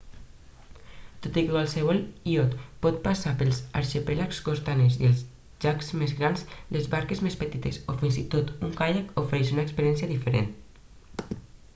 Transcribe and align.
tot 1.25 1.35
i 1.41 1.41
que 1.47 1.51
qualsevol 1.55 1.99
iot 2.35 2.55
pot 2.85 2.97
passar 3.03 3.33
pels 3.41 3.59
arxipèlags 3.81 4.39
costaners 4.47 4.97
i 5.03 5.07
els 5.09 5.21
llacs 5.67 5.93
més 6.03 6.15
grans 6.23 6.45
les 6.77 6.89
barques 6.95 7.23
més 7.29 7.39
petites 7.45 7.79
o 7.95 7.97
fins 8.03 8.19
i 8.25 8.27
tot 8.37 8.51
un 8.71 8.75
caiac 8.83 9.13
ofereixen 9.25 9.59
una 9.61 9.67
experiència 9.69 10.11
diferent 10.15 10.51